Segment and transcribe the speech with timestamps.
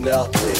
[0.00, 0.56] nothing.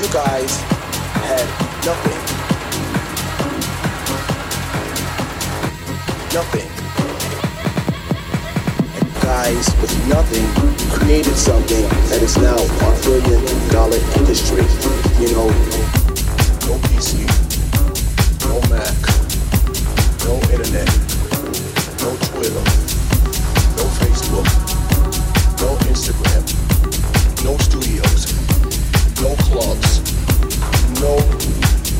[0.00, 0.60] You guys
[1.24, 1.46] had
[1.86, 2.20] nothing.
[6.34, 6.68] Nothing.
[8.96, 10.46] And guys with nothing
[10.90, 14.64] created something that is now a billion dollar industry.
[15.20, 15.48] You know,
[16.68, 17.24] no PC,
[18.44, 18.98] no Mac,
[20.26, 20.88] no internet,
[22.02, 22.83] no Twitter.
[24.24, 24.46] Facebook,
[25.60, 26.44] no Instagram,
[27.44, 28.26] no studios,
[29.20, 30.00] no clubs,
[31.00, 31.16] no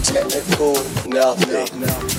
[0.02, 0.74] technical
[1.06, 1.80] nothing.
[1.80, 2.13] No.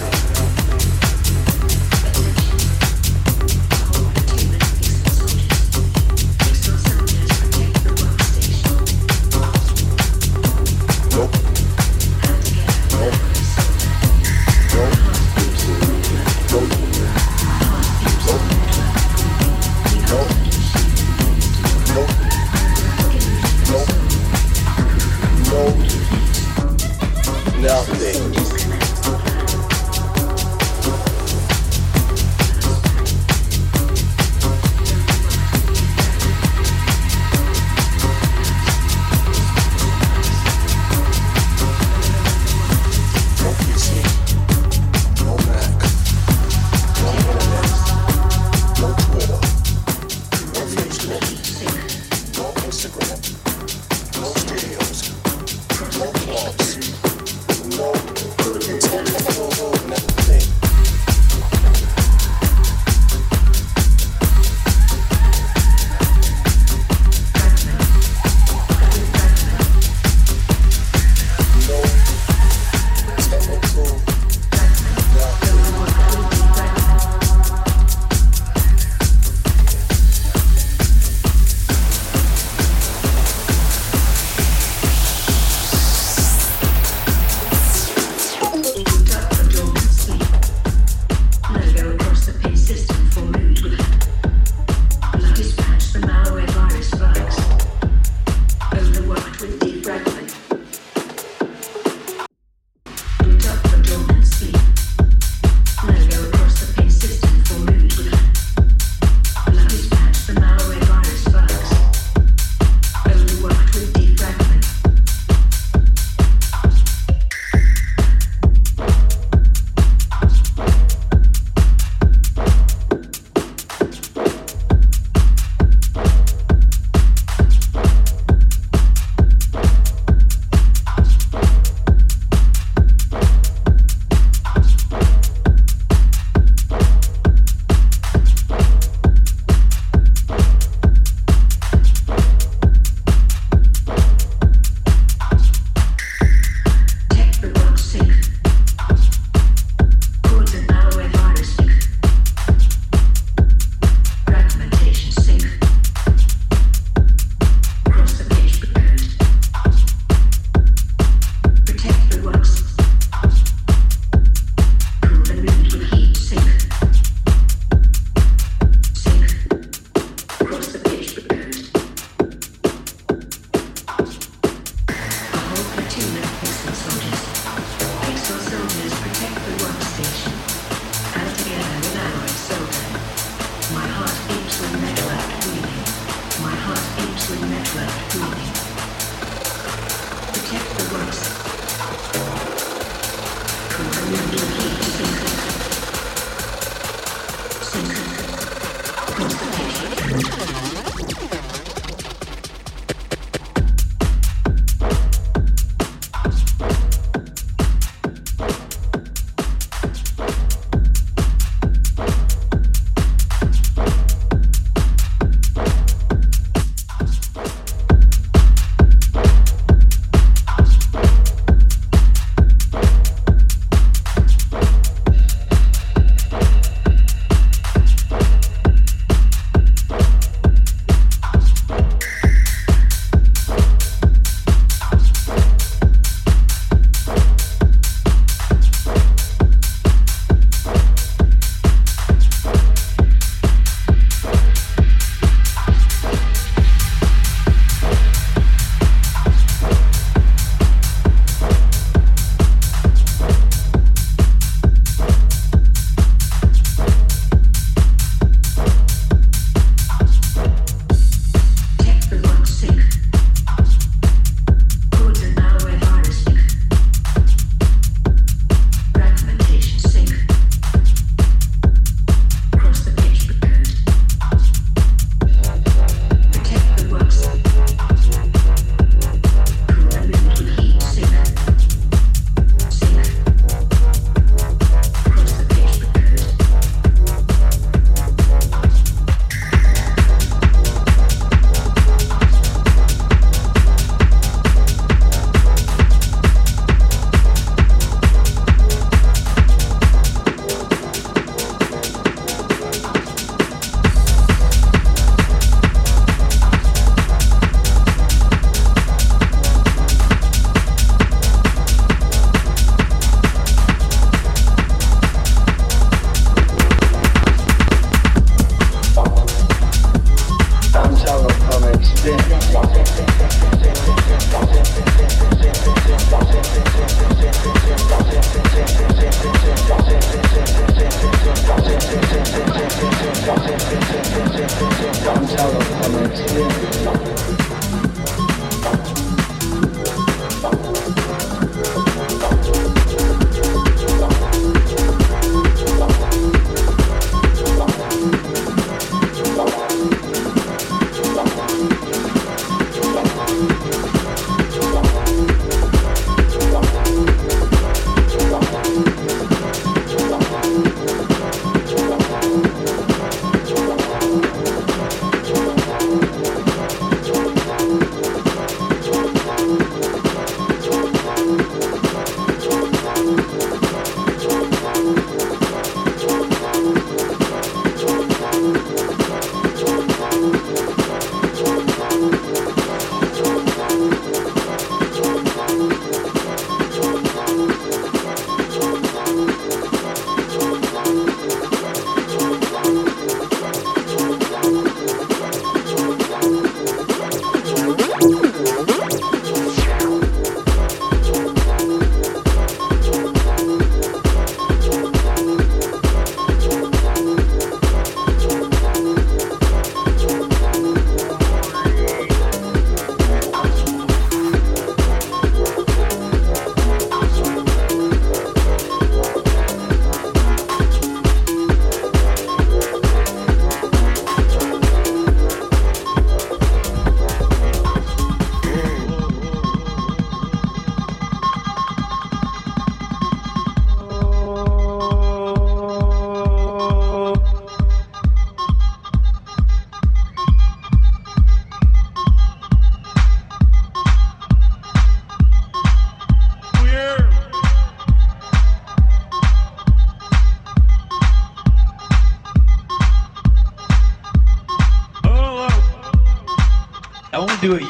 [194.08, 194.45] Thank you.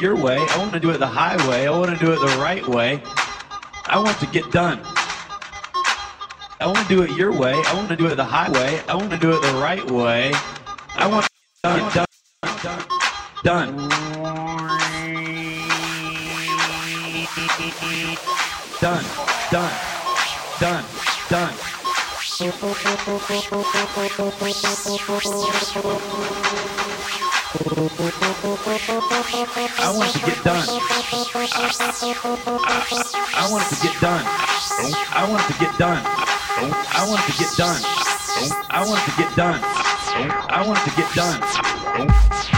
[0.00, 0.38] Your way.
[0.38, 1.66] I want to do it the highway.
[1.66, 3.02] I want to do it the right way.
[3.86, 4.80] I want to get done.
[6.58, 7.52] I want to do it your way.
[7.54, 8.80] I want to do it the highway.
[8.88, 10.32] I want to do it the right way.
[10.94, 12.06] I want to get done.
[13.44, 13.76] Done.
[18.80, 19.04] Done.
[19.50, 19.72] Done.
[20.58, 20.84] Done.
[21.28, 21.54] Done.
[29.78, 30.68] I want to get done.
[33.34, 34.24] I want to get done.
[35.14, 36.02] I want to get done.
[36.04, 37.80] I want to get done.
[38.70, 39.60] I want to get done.
[39.62, 42.55] I want to get done.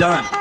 [0.00, 0.39] done.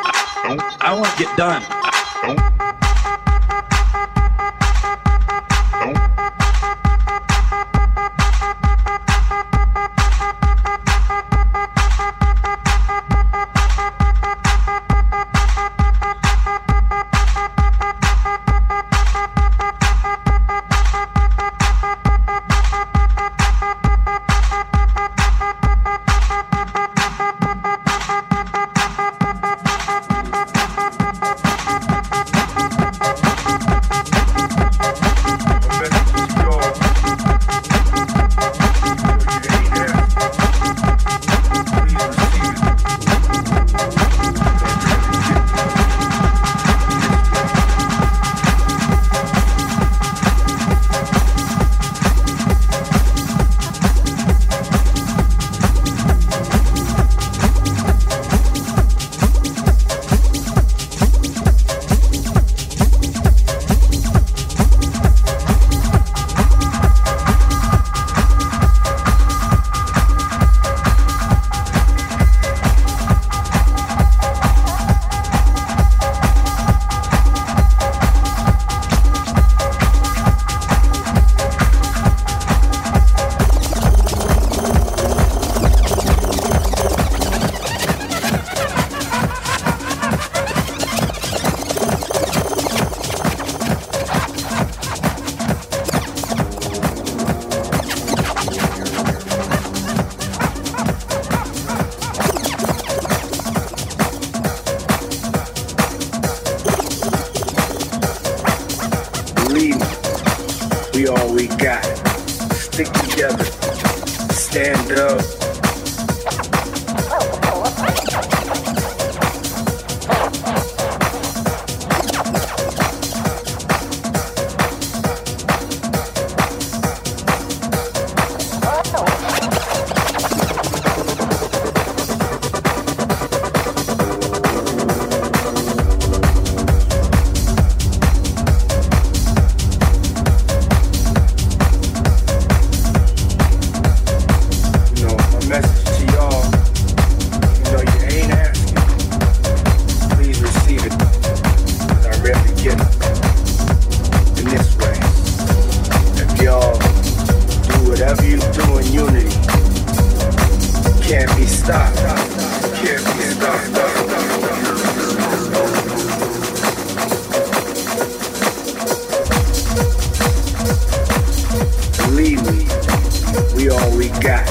[174.22, 174.47] Got.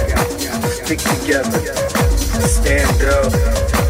[0.69, 1.61] Stick together.
[2.39, 3.88] Stand up.